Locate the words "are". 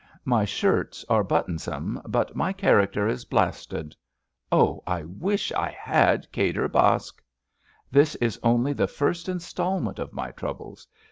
1.09-1.23